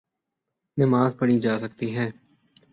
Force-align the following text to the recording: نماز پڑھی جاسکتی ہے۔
نماز 0.77 1.09
پڑھی 1.19 1.37
جاسکتی 1.39 1.87
ہے۔ 1.95 2.07